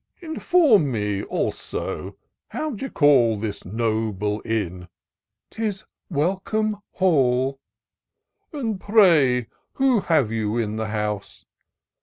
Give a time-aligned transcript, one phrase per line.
[0.19, 2.17] "Inform me, also,
[2.47, 4.87] how you call This noble inn
[5.51, 7.59] ?"«'Tis Welcome Halir"
[8.51, 11.45] And pray who have you in the house